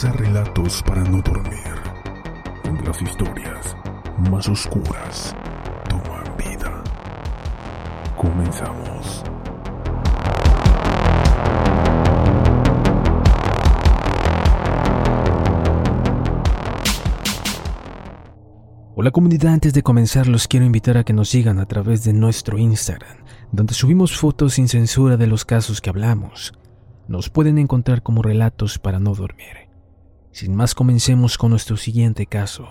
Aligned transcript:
Relatos 0.00 0.80
para 0.84 1.02
no 1.02 1.20
dormir, 1.22 1.74
las 2.86 3.02
historias 3.02 3.76
más 4.30 4.48
oscuras 4.48 5.34
toman 5.88 6.36
vida. 6.36 6.84
Comenzamos. 8.16 9.24
Hola 18.94 19.10
comunidad, 19.10 19.52
antes 19.52 19.74
de 19.74 19.82
comenzar 19.82 20.28
los 20.28 20.46
quiero 20.46 20.64
invitar 20.64 20.96
a 20.96 21.02
que 21.02 21.12
nos 21.12 21.30
sigan 21.30 21.58
a 21.58 21.66
través 21.66 22.04
de 22.04 22.12
nuestro 22.12 22.56
Instagram, 22.56 23.16
donde 23.50 23.74
subimos 23.74 24.16
fotos 24.16 24.54
sin 24.54 24.68
censura 24.68 25.16
de 25.16 25.26
los 25.26 25.44
casos 25.44 25.80
que 25.80 25.90
hablamos. 25.90 26.52
Nos 27.08 27.30
pueden 27.30 27.58
encontrar 27.58 28.04
como 28.04 28.22
relatos 28.22 28.78
para 28.78 29.00
no 29.00 29.12
dormir. 29.12 29.67
Sin 30.38 30.54
más, 30.54 30.72
comencemos 30.72 31.36
con 31.36 31.50
nuestro 31.50 31.76
siguiente 31.76 32.24
caso. 32.26 32.68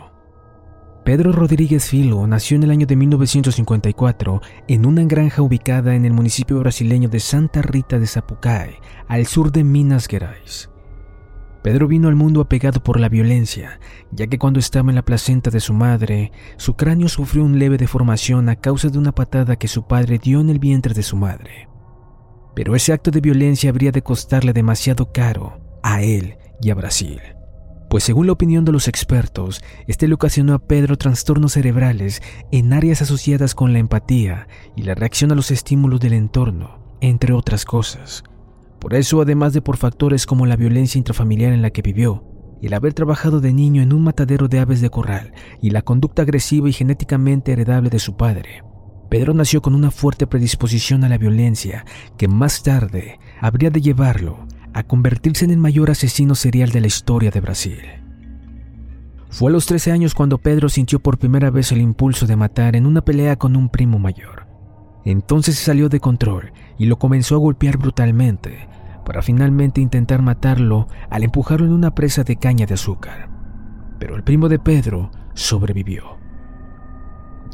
Pedro 1.04 1.34
Rodríguez 1.34 1.90
Filo 1.90 2.26
nació 2.26 2.56
en 2.56 2.64
el 2.64 2.72
año 2.72 2.88
de 2.88 2.96
1954 2.96 4.42
en 4.70 4.86
una 4.86 5.04
granja 5.04 5.42
ubicada 5.42 5.94
en 5.94 6.06
el 6.06 6.14
municipio 6.14 6.60
brasileño 6.60 7.10
de 7.10 7.20
Santa 7.20 7.62
Rita 7.62 8.00
de 8.00 8.08
Zapucay, 8.08 8.76
al 9.10 9.26
sur 9.26 9.52
de 9.52 9.66
Minas 9.66 10.08
Gerais. 10.08 10.70
Pedro 11.62 11.90
vino 11.90 12.08
al 12.08 12.16
mundo 12.16 12.40
apegado 12.40 12.82
por 12.82 13.02
la 13.02 13.10
violencia, 13.10 13.82
ya 14.14 14.28
que 14.28 14.40
cuando 14.40 14.62
estaba 14.62 14.90
en 14.90 14.96
la 14.96 15.04
placenta 15.04 15.50
de 15.50 15.60
su 15.60 15.74
madre, 15.74 16.32
su 16.56 16.78
cráneo 16.78 17.10
sufrió 17.10 17.44
un 17.44 17.60
leve 17.60 17.76
deformación 17.76 18.48
a 18.48 18.56
causa 18.56 18.88
de 18.88 18.98
una 18.98 19.12
patada 19.12 19.58
que 19.58 19.68
su 19.68 19.88
padre 19.88 20.20
dio 20.20 20.40
en 20.40 20.50
el 20.50 20.60
vientre 20.60 20.94
de 20.94 21.04
su 21.04 21.18
madre. 21.18 21.68
Pero 22.56 22.78
ese 22.78 22.94
acto 22.94 23.12
de 23.12 23.20
violencia 23.20 23.70
habría 23.70 23.92
de 23.92 24.04
costarle 24.04 24.54
demasiado 24.54 25.12
caro 25.12 25.60
a 25.84 26.02
él 26.02 26.38
y 26.62 26.70
a 26.70 26.76
Brasil, 26.76 27.20
pues 27.90 28.04
según 28.04 28.28
la 28.28 28.34
opinión 28.34 28.66
de 28.66 28.72
los 28.72 28.88
expertos, 28.88 29.62
este 29.88 30.08
le 30.08 30.16
ocasionó 30.16 30.54
a 30.54 30.60
Pedro 30.60 30.98
trastornos 30.98 31.54
cerebrales 31.54 32.22
en 32.52 32.74
áreas 32.74 33.02
asociadas 33.02 33.56
con 33.56 33.74
la 33.74 33.80
empatía 33.80 34.48
y 34.76 34.84
la 34.84 34.96
reacción 34.96 35.32
a 35.32 35.36
los 35.36 35.52
estímulos 35.52 36.00
del 36.00 36.14
entorno, 36.14 36.80
entre 37.02 37.34
otras 37.34 37.66
cosas. 37.66 38.24
Por 38.80 38.94
eso, 38.94 39.22
además 39.22 39.54
de 39.54 39.62
por 39.62 39.78
factores 39.78 40.26
como 40.26 40.46
la 40.46 40.56
violencia 40.56 41.00
intrafamiliar 41.00 41.54
en 41.54 41.62
la 41.62 41.70
que 41.70 41.82
vivió, 41.82 42.24
el 42.62 42.74
haber 42.74 42.94
trabajado 42.94 43.40
de 43.40 43.54
niño 43.54 43.82
en 43.82 43.94
un 43.94 44.04
matadero 44.04 44.48
de 44.48 44.60
aves 44.60 44.82
de 44.82 44.90
corral 44.90 45.34
y 45.62 45.70
la 45.70 45.82
conducta 45.82 46.24
agresiva 46.24 46.68
y 46.70 46.74
genéticamente 46.74 47.54
heredable 47.54 47.90
de 47.90 48.00
su 48.00 48.18
padre, 48.18 48.64
Pedro 49.10 49.34
nació 49.34 49.62
con 49.62 49.74
una 49.74 49.92
fuerte 49.92 50.28
predisposición 50.28 51.04
a 51.04 51.10
la 51.10 51.18
violencia 51.18 51.86
que 52.18 52.28
más 52.28 52.64
tarde 52.64 53.20
habría 53.40 53.70
de 53.70 53.82
llevarlo 53.82 54.46
a 54.74 54.84
convertirse 54.84 55.46
en 55.46 55.52
el 55.52 55.58
mayor 55.58 55.92
asesino 55.92 56.36
serial 56.36 56.70
de 56.72 56.82
la 56.82 56.88
historia 56.88 57.32
de 57.32 57.42
Brasil. 57.42 57.80
Fue 59.30 59.50
a 59.50 59.54
los 59.54 59.66
13 59.66 59.92
años 59.92 60.16
cuando 60.16 60.38
Pedro 60.38 60.70
sintió 60.70 61.00
por 61.00 61.18
primera 61.18 61.50
vez 61.50 61.72
el 61.72 61.82
impulso 61.82 62.26
de 62.26 62.36
matar 62.36 62.76
en 62.76 62.86
una 62.86 63.02
pelea 63.02 63.36
con 63.36 63.56
un 63.56 63.70
primo 63.70 64.00
mayor. 64.00 64.48
Entonces 65.06 65.56
se 65.56 65.66
salió 65.66 65.90
de 65.90 66.00
control 66.00 66.52
y 66.78 66.86
lo 66.86 66.98
comenzó 66.98 67.36
a 67.36 67.40
golpear 67.40 67.78
brutalmente, 67.78 68.68
para 69.06 69.22
finalmente 69.22 69.80
intentar 69.80 70.22
matarlo 70.22 70.88
al 71.10 71.24
empujarlo 71.24 71.66
en 71.66 71.74
una 71.74 71.96
presa 71.96 72.24
de 72.24 72.36
caña 72.36 72.66
de 72.66 72.74
azúcar. 72.74 73.30
Pero 74.00 74.16
el 74.16 74.24
primo 74.24 74.50
de 74.50 74.60
Pedro 74.60 75.12
sobrevivió. 75.34 76.18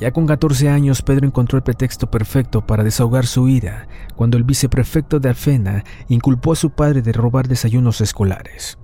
Ya 0.03 0.11
con 0.11 0.27
14 0.27 0.67
años, 0.67 1.01
Pedro 1.01 1.25
encontró 1.25 1.55
el 1.55 1.63
pretexto 1.63 2.11
perfecto 2.11 2.67
para 2.67 2.83
desahogar 2.83 3.25
su 3.25 3.47
ira 3.47 3.87
cuando 4.17 4.35
el 4.35 4.43
viceprefecto 4.43 5.21
de 5.21 5.29
Alfena 5.29 5.85
inculpó 6.09 6.51
a 6.51 6.57
su 6.57 6.71
padre 6.71 7.01
de 7.01 7.13
robar 7.13 7.47
desayunos 7.47 8.01
escolares. 8.01 8.77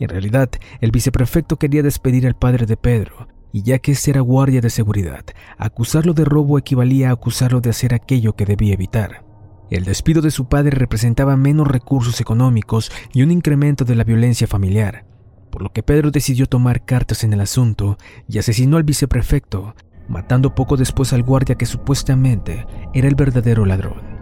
En 0.00 0.08
realidad, 0.08 0.48
el 0.80 0.90
viceprefecto 0.90 1.58
quería 1.58 1.82
despedir 1.82 2.26
al 2.26 2.36
padre 2.36 2.64
de 2.64 2.78
Pedro, 2.78 3.28
y 3.52 3.64
ya 3.64 3.80
que 3.80 3.92
este 3.92 4.12
era 4.12 4.22
guardia 4.22 4.62
de 4.62 4.70
seguridad, 4.70 5.26
acusarlo 5.58 6.14
de 6.14 6.24
robo 6.24 6.56
equivalía 6.56 7.10
a 7.10 7.12
acusarlo 7.12 7.60
de 7.60 7.68
hacer 7.68 7.92
aquello 7.92 8.34
que 8.34 8.46
debía 8.46 8.72
evitar. 8.72 9.26
El 9.68 9.84
despido 9.84 10.22
de 10.22 10.30
su 10.30 10.48
padre 10.48 10.70
representaba 10.70 11.36
menos 11.36 11.68
recursos 11.68 12.18
económicos 12.18 12.90
y 13.12 13.22
un 13.22 13.30
incremento 13.30 13.84
de 13.84 13.94
la 13.94 14.04
violencia 14.04 14.46
familiar, 14.46 15.04
por 15.50 15.60
lo 15.60 15.70
que 15.70 15.82
Pedro 15.82 16.10
decidió 16.10 16.46
tomar 16.46 16.86
cartas 16.86 17.24
en 17.24 17.34
el 17.34 17.42
asunto 17.42 17.98
y 18.26 18.38
asesinó 18.38 18.78
al 18.78 18.84
viceprefecto, 18.84 19.74
matando 20.08 20.54
poco 20.54 20.76
después 20.76 21.12
al 21.12 21.22
guardia 21.22 21.56
que 21.56 21.66
supuestamente 21.66 22.66
era 22.94 23.08
el 23.08 23.14
verdadero 23.14 23.64
ladrón. 23.64 24.12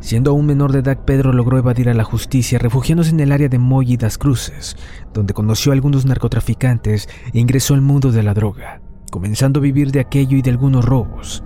Siendo 0.00 0.30
aún 0.30 0.46
menor 0.46 0.72
de 0.72 0.78
edad, 0.78 1.04
Pedro 1.04 1.32
logró 1.32 1.58
evadir 1.58 1.88
a 1.88 1.94
la 1.94 2.04
justicia 2.04 2.58
refugiándose 2.58 3.10
en 3.10 3.20
el 3.20 3.32
área 3.32 3.48
de 3.48 3.58
Moy 3.58 3.92
y 3.92 3.96
das 3.96 4.16
Cruces, 4.16 4.76
donde 5.12 5.34
conoció 5.34 5.72
a 5.72 5.74
algunos 5.74 6.06
narcotraficantes 6.06 7.08
e 7.32 7.38
ingresó 7.38 7.74
al 7.74 7.80
mundo 7.80 8.12
de 8.12 8.22
la 8.22 8.32
droga, 8.32 8.80
comenzando 9.10 9.58
a 9.58 9.62
vivir 9.62 9.90
de 9.90 10.00
aquello 10.00 10.36
y 10.36 10.42
de 10.42 10.50
algunos 10.50 10.84
robos. 10.84 11.42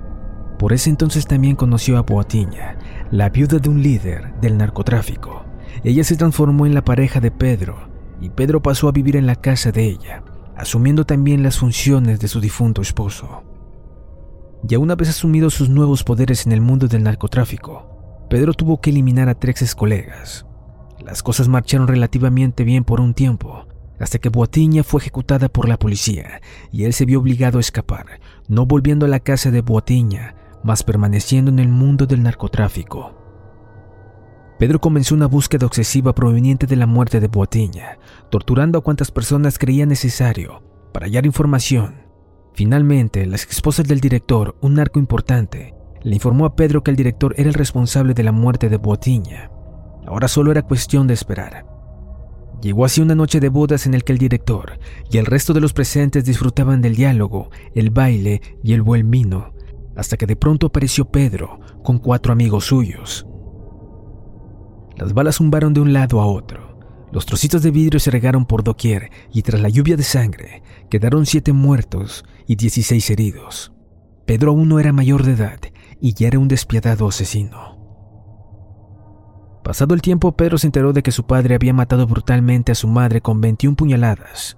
Por 0.59 0.75
ese 0.75 0.91
entonces 0.91 1.27
también 1.27 1.57
conoció 1.57 1.97
a 1.97 2.03
Boatiña, 2.03 2.77
la 3.11 3.31
viuda 3.31 3.59
de 3.59 3.69
un 3.71 3.83
líder 3.83 4.35
del 4.41 4.59
narcotráfico. 4.59 5.45
Ella 5.83 6.05
se 6.05 6.17
transformó 6.17 6.67
en 6.67 6.75
la 6.75 6.85
pareja 6.85 7.21
de 7.21 7.31
Pedro, 7.31 7.89
y 8.21 8.31
Pedro 8.31 8.63
pasó 8.63 8.87
a 8.87 8.93
vivir 8.93 9.17
en 9.17 9.27
la 9.27 9.35
casa 9.35 9.73
de 9.73 9.85
ella, 9.85 10.23
asumiendo 10.63 11.05
también 11.05 11.43
las 11.43 11.59
funciones 11.59 12.21
de 12.21 12.29
su 12.29 12.41
difunto 12.41 12.83
esposo. 12.83 13.43
Ya 14.63 14.79
una 14.79 14.95
vez 14.95 15.09
asumidos 15.09 15.55
sus 15.55 15.69
nuevos 15.69 16.05
poderes 16.05 16.47
en 16.47 16.53
el 16.53 16.61
mundo 16.61 16.87
del 16.87 17.03
narcotráfico, 17.03 18.27
Pedro 18.31 18.55
tuvo 18.55 18.81
que 18.81 18.91
eliminar 18.91 19.29
a 19.29 19.35
tres 19.35 19.75
colegas. 19.75 20.47
Las 21.05 21.25
cosas 21.25 21.49
marcharon 21.49 21.89
relativamente 21.89 22.63
bien 22.63 22.85
por 22.85 23.01
un 23.01 23.13
tiempo, 23.13 23.67
hasta 23.99 24.21
que 24.21 24.29
Boatiña 24.29 24.85
fue 24.85 25.01
ejecutada 25.01 25.49
por 25.49 25.69
la 25.69 25.81
policía 25.81 26.41
y 26.71 26.85
él 26.85 26.93
se 26.93 27.07
vio 27.07 27.19
obligado 27.19 27.59
a 27.59 27.61
escapar, 27.61 28.21
no 28.47 28.65
volviendo 28.65 29.07
a 29.07 29.09
la 29.09 29.19
casa 29.19 29.51
de 29.51 29.63
Boatiña, 29.63 30.37
mas 30.63 30.85
permaneciendo 30.85 31.51
en 31.51 31.59
el 31.59 31.69
mundo 31.69 32.07
del 32.07 32.23
narcotráfico. 32.23 33.22
Pedro 34.63 34.81
comenzó 34.81 35.17
una 35.17 35.27
búsqueda 35.27 35.67
obsesiva 35.67 36.15
proveniente 36.15 36.69
de 36.69 36.77
la 36.77 36.87
muerte 36.87 37.19
de 37.19 37.27
Boatiña, 37.27 37.99
torturando 38.31 38.79
a 38.79 38.81
cuantas 38.81 39.11
personas 39.11 39.59
creía 39.59 39.87
necesario 39.87 40.63
para 40.93 41.07
hallar 41.07 41.27
información. 41.27 41.97
Finalmente, 42.55 43.27
las 43.27 43.45
esposas 43.45 43.89
del 43.89 43.99
director, 43.99 44.55
un 44.61 44.75
narco 44.75 45.01
importante, 45.01 45.75
le 46.05 46.15
informó 46.15 46.47
a 46.47 46.55
Pedro 46.55 46.85
que 46.85 46.93
el 46.93 46.97
director 46.97 47.35
era 47.37 47.49
el 47.49 47.55
responsable 47.55 48.15
de 48.15 48.23
la 48.23 48.31
muerte 48.31 48.69
de 48.69 48.77
Boatiña. 48.77 49.51
Ahora 50.07 50.29
solo 50.29 50.53
era 50.53 50.63
cuestión 50.63 51.09
de 51.09 51.15
esperar. 51.15 51.67
Llegó 52.63 52.85
así 52.85 53.01
una 53.01 53.17
noche 53.17 53.41
de 53.41 53.49
bodas 53.49 53.87
en 53.87 53.95
el 53.95 54.05
que 54.05 54.13
el 54.13 54.19
director 54.19 54.79
y 55.11 55.19
el 55.19 55.27
resto 55.27 55.55
de 55.55 55.61
los 55.61 55.73
presentes 55.73 56.25
disfrutaban 56.25 56.81
del 56.81 56.95
diálogo, 56.95 57.51
el 57.75 57.91
baile 57.91 58.41
y 58.63 58.75
el 58.75 58.83
buen 58.83 59.11
vino, 59.11 59.55
hasta 59.97 60.17
que 60.17 60.27
de 60.27 60.37
pronto 60.37 60.69
apareció 60.69 61.07
Pedro 61.07 61.59
con 61.83 61.99
cuatro 61.99 62.33
amigos 62.33 62.67
suyos. 62.67 63.27
Las 65.03 65.15
balas 65.15 65.39
zumbaron 65.39 65.75
de 65.75 65.81
un 65.81 65.93
lado 65.93 66.21
a 66.21 66.27
otro. 66.27 66.79
Los 67.11 67.27
trocitos 67.27 67.61
de 67.65 67.73
vidrio 67.73 67.99
se 67.99 68.13
regaron 68.13 68.47
por 68.47 68.63
doquier 68.63 69.11
y 69.33 69.43
tras 69.43 69.61
la 69.61 69.69
lluvia 69.69 69.97
de 69.97 70.05
sangre 70.05 70.63
quedaron 70.91 71.27
siete 71.27 71.53
muertos 71.53 72.25
y 72.47 72.55
dieciséis 72.55 73.11
heridos. 73.11 73.73
Pedro 74.27 74.53
aún 74.53 74.69
no 74.69 74.79
era 74.79 74.93
mayor 74.93 75.25
de 75.25 75.33
edad 75.33 75.59
y 76.01 76.15
ya 76.15 76.29
era 76.29 76.39
un 76.39 76.47
despiadado 76.47 77.09
asesino. 77.09 77.81
Pasado 79.65 79.93
el 79.93 80.03
tiempo, 80.03 80.37
Pedro 80.37 80.57
se 80.57 80.69
enteró 80.69 80.93
de 80.93 81.03
que 81.03 81.11
su 81.11 81.27
padre 81.27 81.57
había 81.57 81.75
matado 81.75 82.07
brutalmente 82.07 82.71
a 82.71 82.77
su 82.77 82.87
madre 82.87 83.21
con 83.21 83.41
21 83.41 83.75
puñaladas. 83.75 84.57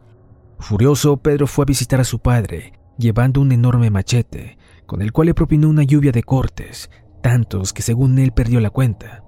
Furioso, 0.58 1.16
Pedro 1.16 1.46
fue 1.46 1.62
a 1.62 1.66
visitar 1.66 2.00
a 2.00 2.04
su 2.04 2.18
padre, 2.18 2.74
llevando 2.98 3.40
un 3.40 3.50
enorme 3.50 3.88
machete, 3.88 4.58
con 4.84 5.00
el 5.00 5.10
cual 5.10 5.28
le 5.28 5.34
propinó 5.34 5.70
una 5.70 5.84
lluvia 5.84 6.12
de 6.12 6.22
cortes, 6.22 6.90
tantos 7.22 7.72
que 7.72 7.80
según 7.80 8.18
él 8.18 8.32
perdió 8.32 8.60
la 8.60 8.68
cuenta. 8.68 9.23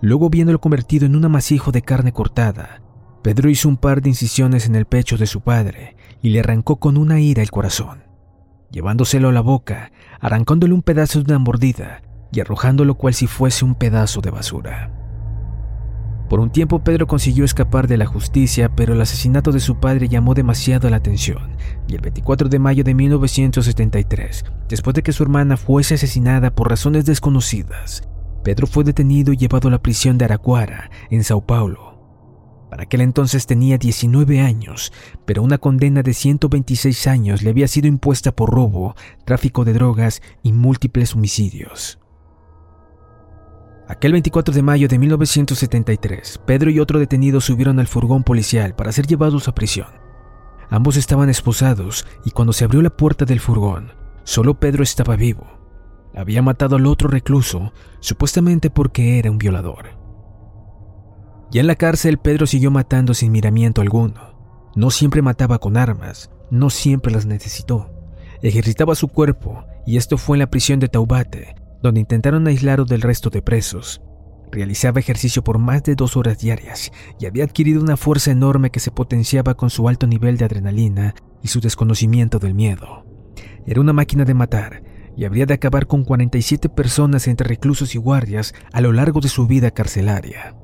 Luego, 0.00 0.30
viéndolo 0.30 0.60
convertido 0.60 1.06
en 1.06 1.16
un 1.16 1.24
amasijo 1.24 1.72
de 1.72 1.82
carne 1.82 2.12
cortada, 2.12 2.82
Pedro 3.22 3.50
hizo 3.50 3.68
un 3.68 3.76
par 3.76 4.00
de 4.00 4.08
incisiones 4.08 4.66
en 4.66 4.74
el 4.74 4.86
pecho 4.86 5.16
de 5.16 5.26
su 5.26 5.42
padre 5.42 5.96
y 6.22 6.30
le 6.30 6.40
arrancó 6.40 6.76
con 6.76 6.96
una 6.96 7.20
ira 7.20 7.42
el 7.42 7.50
corazón 7.50 8.10
llevándoselo 8.70 9.28
a 9.28 9.32
la 9.32 9.40
boca, 9.40 9.92
arrancándole 10.20 10.74
un 10.74 10.82
pedazo 10.82 11.22
de 11.22 11.32
una 11.32 11.38
mordida 11.38 12.02
y 12.32 12.40
arrojándolo 12.40 12.94
cual 12.94 13.14
si 13.14 13.26
fuese 13.26 13.64
un 13.64 13.74
pedazo 13.74 14.20
de 14.20 14.30
basura. 14.30 14.92
Por 16.28 16.38
un 16.38 16.50
tiempo 16.50 16.84
Pedro 16.84 17.08
consiguió 17.08 17.44
escapar 17.44 17.88
de 17.88 17.96
la 17.96 18.06
justicia, 18.06 18.68
pero 18.76 18.94
el 18.94 19.00
asesinato 19.00 19.50
de 19.50 19.58
su 19.58 19.80
padre 19.80 20.08
llamó 20.08 20.34
demasiado 20.34 20.88
la 20.88 20.96
atención, 20.96 21.56
y 21.88 21.96
el 21.96 22.00
24 22.02 22.48
de 22.48 22.58
mayo 22.60 22.84
de 22.84 22.94
1973, 22.94 24.44
después 24.68 24.94
de 24.94 25.02
que 25.02 25.12
su 25.12 25.24
hermana 25.24 25.56
fuese 25.56 25.94
asesinada 25.94 26.54
por 26.54 26.70
razones 26.70 27.04
desconocidas, 27.04 28.08
Pedro 28.42 28.66
fue 28.66 28.84
detenido 28.84 29.32
y 29.32 29.36
llevado 29.36 29.68
a 29.68 29.70
la 29.70 29.82
prisión 29.82 30.18
de 30.18 30.24
Araquara, 30.24 30.90
en 31.10 31.24
Sao 31.24 31.44
Paulo, 31.46 31.90
para 32.70 32.84
aquel 32.84 33.00
entonces 33.00 33.46
tenía 33.46 33.78
19 33.78 34.40
años, 34.40 34.92
pero 35.26 35.42
una 35.42 35.58
condena 35.58 36.02
de 36.02 36.14
126 36.14 37.08
años 37.08 37.42
le 37.42 37.50
había 37.50 37.66
sido 37.66 37.88
impuesta 37.88 38.30
por 38.30 38.50
robo, 38.50 38.94
tráfico 39.24 39.64
de 39.64 39.72
drogas 39.72 40.22
y 40.44 40.52
múltiples 40.52 41.16
homicidios. 41.16 41.98
Aquel 43.88 44.12
24 44.12 44.54
de 44.54 44.62
mayo 44.62 44.86
de 44.86 45.00
1973, 45.00 46.42
Pedro 46.46 46.70
y 46.70 46.78
otro 46.78 47.00
detenido 47.00 47.40
subieron 47.40 47.80
al 47.80 47.88
furgón 47.88 48.22
policial 48.22 48.76
para 48.76 48.92
ser 48.92 49.08
llevados 49.08 49.48
a 49.48 49.54
prisión. 49.54 49.88
Ambos 50.70 50.96
estaban 50.96 51.28
esposados 51.28 52.06
y 52.24 52.30
cuando 52.30 52.52
se 52.52 52.64
abrió 52.64 52.82
la 52.82 52.90
puerta 52.90 53.24
del 53.24 53.40
furgón, 53.40 53.94
solo 54.22 54.60
Pedro 54.60 54.84
estaba 54.84 55.16
vivo. 55.16 55.59
Había 56.14 56.42
matado 56.42 56.76
al 56.76 56.86
otro 56.86 57.08
recluso, 57.08 57.72
supuestamente 58.00 58.70
porque 58.70 59.18
era 59.18 59.30
un 59.30 59.38
violador. 59.38 59.98
Ya 61.50 61.60
en 61.60 61.66
la 61.66 61.76
cárcel, 61.76 62.18
Pedro 62.18 62.46
siguió 62.46 62.70
matando 62.70 63.14
sin 63.14 63.32
miramiento 63.32 63.80
alguno. 63.80 64.70
No 64.74 64.90
siempre 64.90 65.22
mataba 65.22 65.58
con 65.58 65.76
armas, 65.76 66.30
no 66.50 66.70
siempre 66.70 67.12
las 67.12 67.26
necesitó. 67.26 67.90
Ejercitaba 68.42 68.94
su 68.94 69.08
cuerpo, 69.08 69.64
y 69.86 69.96
esto 69.96 70.16
fue 70.16 70.36
en 70.36 70.40
la 70.40 70.50
prisión 70.50 70.80
de 70.80 70.88
Taubate, 70.88 71.56
donde 71.82 72.00
intentaron 72.00 72.46
aislarlo 72.46 72.84
del 72.84 73.02
resto 73.02 73.30
de 73.30 73.42
presos. 73.42 74.00
Realizaba 74.52 75.00
ejercicio 75.00 75.42
por 75.42 75.58
más 75.58 75.84
de 75.84 75.94
dos 75.94 76.16
horas 76.16 76.38
diarias 76.38 76.90
y 77.20 77.26
había 77.26 77.44
adquirido 77.44 77.80
una 77.80 77.96
fuerza 77.96 78.32
enorme 78.32 78.70
que 78.70 78.80
se 78.80 78.90
potenciaba 78.90 79.54
con 79.54 79.70
su 79.70 79.88
alto 79.88 80.08
nivel 80.08 80.36
de 80.38 80.44
adrenalina 80.44 81.14
y 81.40 81.48
su 81.48 81.60
desconocimiento 81.60 82.40
del 82.40 82.54
miedo. 82.54 83.04
Era 83.66 83.80
una 83.80 83.92
máquina 83.92 84.24
de 84.24 84.34
matar 84.34 84.82
y 85.16 85.24
habría 85.24 85.46
de 85.46 85.54
acabar 85.54 85.86
con 85.86 86.04
47 86.04 86.68
personas 86.68 87.28
entre 87.28 87.48
reclusos 87.48 87.94
y 87.94 87.98
guardias 87.98 88.54
a 88.72 88.80
lo 88.80 88.92
largo 88.92 89.20
de 89.20 89.28
su 89.28 89.46
vida 89.46 89.70
carcelaria. 89.70 90.54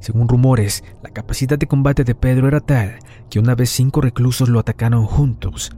Según 0.00 0.28
rumores, 0.28 0.82
la 1.02 1.10
capacidad 1.10 1.58
de 1.58 1.66
combate 1.66 2.04
de 2.04 2.14
Pedro 2.14 2.48
era 2.48 2.60
tal 2.60 2.98
que 3.28 3.38
una 3.38 3.54
vez 3.54 3.70
cinco 3.70 4.00
reclusos 4.00 4.48
lo 4.48 4.58
atacaron 4.58 5.04
juntos. 5.04 5.72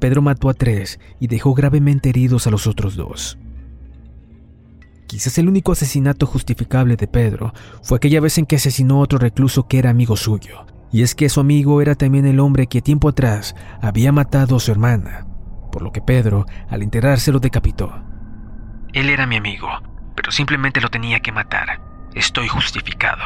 Pedro 0.00 0.20
mató 0.20 0.48
a 0.48 0.54
tres 0.54 0.98
y 1.20 1.28
dejó 1.28 1.54
gravemente 1.54 2.08
heridos 2.08 2.46
a 2.46 2.50
los 2.50 2.66
otros 2.66 2.96
dos. 2.96 3.38
Quizás 5.06 5.38
el 5.38 5.48
único 5.48 5.72
asesinato 5.72 6.26
justificable 6.26 6.96
de 6.96 7.06
Pedro 7.06 7.52
fue 7.82 7.98
aquella 7.98 8.20
vez 8.20 8.38
en 8.38 8.46
que 8.46 8.56
asesinó 8.56 8.96
a 8.96 9.00
otro 9.00 9.18
recluso 9.18 9.68
que 9.68 9.78
era 9.78 9.90
amigo 9.90 10.16
suyo, 10.16 10.66
y 10.90 11.02
es 11.02 11.14
que 11.14 11.28
su 11.28 11.38
amigo 11.38 11.80
era 11.82 11.94
también 11.94 12.26
el 12.26 12.40
hombre 12.40 12.66
que 12.66 12.82
tiempo 12.82 13.10
atrás 13.10 13.54
había 13.80 14.10
matado 14.10 14.56
a 14.56 14.60
su 14.60 14.72
hermana, 14.72 15.26
por 15.72 15.82
lo 15.82 15.90
que 15.90 16.00
Pedro, 16.00 16.46
al 16.68 16.82
enterarse, 16.82 17.32
lo 17.32 17.40
decapitó. 17.40 17.92
Él 18.92 19.10
era 19.10 19.26
mi 19.26 19.36
amigo, 19.36 19.68
pero 20.14 20.30
simplemente 20.30 20.80
lo 20.80 20.88
tenía 20.88 21.18
que 21.18 21.32
matar. 21.32 21.80
Estoy 22.14 22.46
justificado. 22.46 23.22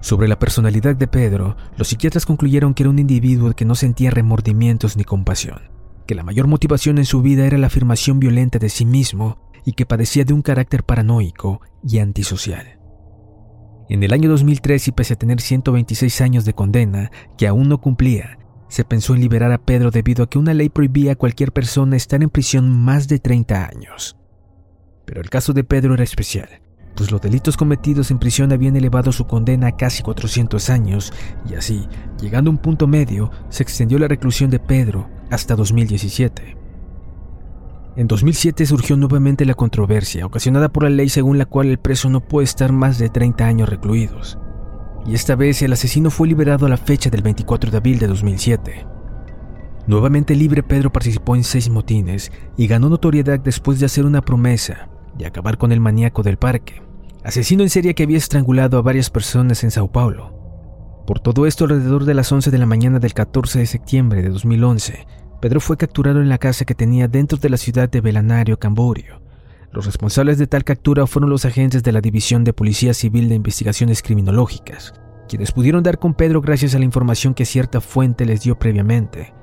Sobre 0.00 0.28
la 0.28 0.38
personalidad 0.38 0.94
de 0.96 1.06
Pedro, 1.06 1.56
los 1.78 1.88
psiquiatras 1.88 2.26
concluyeron 2.26 2.74
que 2.74 2.82
era 2.82 2.90
un 2.90 2.98
individuo 2.98 3.54
que 3.54 3.64
no 3.64 3.74
sentía 3.74 4.10
remordimientos 4.10 4.96
ni 4.96 5.04
compasión, 5.04 5.70
que 6.06 6.14
la 6.14 6.22
mayor 6.22 6.46
motivación 6.48 6.98
en 6.98 7.06
su 7.06 7.22
vida 7.22 7.46
era 7.46 7.56
la 7.56 7.68
afirmación 7.68 8.20
violenta 8.20 8.58
de 8.58 8.68
sí 8.68 8.84
mismo 8.84 9.50
y 9.64 9.72
que 9.72 9.86
padecía 9.86 10.24
de 10.24 10.34
un 10.34 10.42
carácter 10.42 10.84
paranoico 10.84 11.60
y 11.82 11.98
antisocial. 11.98 12.78
En 13.88 14.02
el 14.02 14.12
año 14.12 14.28
2003, 14.28 14.88
y 14.88 14.92
pese 14.92 15.14
a 15.14 15.16
tener 15.16 15.40
126 15.40 16.20
años 16.20 16.44
de 16.44 16.54
condena, 16.54 17.10
que 17.38 17.46
aún 17.46 17.68
no 17.68 17.78
cumplía, 17.78 18.38
se 18.68 18.84
pensó 18.84 19.14
en 19.14 19.20
liberar 19.20 19.52
a 19.52 19.58
Pedro 19.58 19.90
debido 19.90 20.24
a 20.24 20.28
que 20.28 20.38
una 20.38 20.54
ley 20.54 20.68
prohibía 20.68 21.12
a 21.12 21.16
cualquier 21.16 21.52
persona 21.52 21.96
estar 21.96 22.22
en 22.22 22.30
prisión 22.30 22.70
más 22.70 23.08
de 23.08 23.18
30 23.18 23.66
años. 23.66 24.16
Pero 25.04 25.20
el 25.20 25.30
caso 25.30 25.52
de 25.52 25.64
Pedro 25.64 25.94
era 25.94 26.04
especial, 26.04 26.48
pues 26.96 27.10
los 27.10 27.20
delitos 27.20 27.56
cometidos 27.56 28.10
en 28.10 28.18
prisión 28.18 28.52
habían 28.52 28.76
elevado 28.76 29.12
su 29.12 29.26
condena 29.26 29.68
a 29.68 29.76
casi 29.76 30.02
400 30.02 30.70
años, 30.70 31.12
y 31.48 31.54
así, 31.54 31.86
llegando 32.20 32.50
a 32.50 32.52
un 32.52 32.58
punto 32.58 32.86
medio, 32.86 33.30
se 33.50 33.62
extendió 33.62 33.98
la 33.98 34.08
reclusión 34.08 34.50
de 34.50 34.58
Pedro 34.58 35.08
hasta 35.30 35.54
2017. 35.54 36.56
En 37.96 38.08
2007 38.08 38.66
surgió 38.66 38.96
nuevamente 38.96 39.46
la 39.46 39.54
controversia, 39.54 40.26
ocasionada 40.26 40.68
por 40.68 40.82
la 40.82 40.90
ley 40.90 41.08
según 41.08 41.38
la 41.38 41.46
cual 41.46 41.68
el 41.68 41.78
preso 41.78 42.10
no 42.10 42.20
puede 42.20 42.44
estar 42.44 42.72
más 42.72 42.98
de 42.98 43.08
30 43.08 43.46
años 43.46 43.68
recluidos. 43.68 44.38
Y 45.06 45.14
esta 45.14 45.36
vez 45.36 45.62
el 45.62 45.72
asesino 45.72 46.10
fue 46.10 46.26
liberado 46.26 46.66
a 46.66 46.68
la 46.68 46.76
fecha 46.76 47.10
del 47.10 47.22
24 47.22 47.70
de 47.70 47.76
abril 47.76 47.98
de 47.98 48.08
2007. 48.08 48.86
Nuevamente 49.86 50.34
libre, 50.34 50.64
Pedro 50.64 50.92
participó 50.92 51.36
en 51.36 51.44
seis 51.44 51.70
motines 51.70 52.32
y 52.56 52.66
ganó 52.66 52.88
notoriedad 52.88 53.38
después 53.38 53.78
de 53.78 53.86
hacer 53.86 54.04
una 54.04 54.20
promesa 54.20 54.88
de 55.16 55.26
acabar 55.26 55.58
con 55.58 55.70
el 55.70 55.80
maníaco 55.80 56.24
del 56.24 56.38
parque, 56.38 56.82
asesino 57.22 57.62
en 57.62 57.70
serie 57.70 57.94
que 57.94 58.02
había 58.02 58.18
estrangulado 58.18 58.78
a 58.78 58.82
varias 58.82 59.10
personas 59.10 59.62
en 59.62 59.70
Sao 59.70 59.90
Paulo. 59.90 60.34
Por 61.06 61.20
todo 61.20 61.46
esto, 61.46 61.64
alrededor 61.64 62.04
de 62.04 62.14
las 62.14 62.32
11 62.32 62.50
de 62.50 62.58
la 62.58 62.66
mañana 62.66 62.98
del 62.98 63.14
14 63.14 63.60
de 63.60 63.66
septiembre 63.66 64.22
de 64.22 64.30
2011, 64.30 65.06
Pedro 65.40 65.60
fue 65.60 65.76
capturado 65.76 66.20
en 66.20 66.28
la 66.28 66.38
casa 66.38 66.64
que 66.64 66.74
tenía 66.74 67.06
dentro 67.06 67.38
de 67.38 67.48
la 67.48 67.56
ciudad 67.56 67.88
de 67.88 68.00
Belanario, 68.00 68.58
Camborio. 68.58 69.25
Los 69.72 69.86
responsables 69.86 70.38
de 70.38 70.46
tal 70.46 70.64
captura 70.64 71.06
fueron 71.06 71.30
los 71.30 71.44
agentes 71.44 71.82
de 71.82 71.92
la 71.92 72.00
División 72.00 72.44
de 72.44 72.52
Policía 72.52 72.94
Civil 72.94 73.28
de 73.28 73.34
Investigaciones 73.34 74.02
Criminológicas, 74.02 74.94
quienes 75.28 75.52
pudieron 75.52 75.82
dar 75.82 75.98
con 75.98 76.14
Pedro 76.14 76.40
gracias 76.40 76.74
a 76.74 76.78
la 76.78 76.84
información 76.84 77.34
que 77.34 77.44
cierta 77.44 77.80
fuente 77.80 78.24
les 78.24 78.42
dio 78.42 78.58
previamente. 78.58 79.34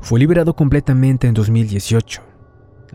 Fue 0.00 0.18
liberado 0.18 0.54
completamente 0.54 1.26
en 1.26 1.34
2018. 1.34 2.22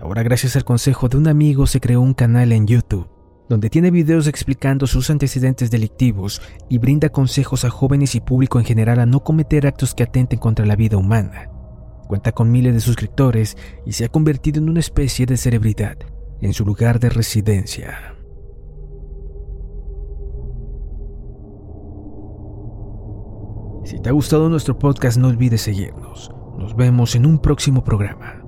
Ahora 0.01 0.23
gracias 0.23 0.55
al 0.55 0.65
consejo 0.65 1.07
de 1.07 1.17
un 1.17 1.27
amigo 1.27 1.67
se 1.67 1.79
creó 1.79 2.01
un 2.01 2.13
canal 2.13 2.51
en 2.51 2.67
YouTube 2.67 3.09
donde 3.47 3.69
tiene 3.69 3.91
videos 3.91 4.27
explicando 4.27 4.87
sus 4.87 5.09
antecedentes 5.09 5.69
delictivos 5.69 6.41
y 6.67 6.79
brinda 6.79 7.09
consejos 7.09 7.63
a 7.63 7.69
jóvenes 7.69 8.15
y 8.15 8.19
público 8.19 8.59
en 8.59 8.65
general 8.65 8.99
a 8.99 9.05
no 9.05 9.23
cometer 9.23 9.67
actos 9.67 9.93
que 9.93 10.03
atenten 10.03 10.39
contra 10.39 10.65
la 10.65 10.75
vida 10.75 10.97
humana. 10.97 11.51
Cuenta 12.07 12.31
con 12.31 12.51
miles 12.51 12.73
de 12.73 12.81
suscriptores 12.81 13.55
y 13.85 13.93
se 13.93 14.05
ha 14.05 14.09
convertido 14.09 14.59
en 14.59 14.69
una 14.69 14.79
especie 14.79 15.25
de 15.25 15.37
celebridad 15.37 15.97
en 16.41 16.53
su 16.53 16.65
lugar 16.65 16.99
de 16.99 17.09
residencia. 17.09 18.15
Si 23.83 23.99
te 23.99 24.09
ha 24.09 24.13
gustado 24.13 24.49
nuestro 24.49 24.77
podcast 24.79 25.17
no 25.17 25.27
olvides 25.27 25.61
seguirnos. 25.61 26.31
Nos 26.57 26.75
vemos 26.75 27.15
en 27.15 27.25
un 27.25 27.39
próximo 27.39 27.83
programa. 27.83 28.44